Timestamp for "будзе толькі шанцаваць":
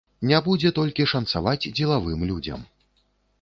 0.45-1.69